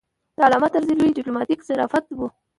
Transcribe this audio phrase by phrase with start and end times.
[0.37, 2.19] د علامه طرزي لوی ډیپلوماتیک ظرافت و.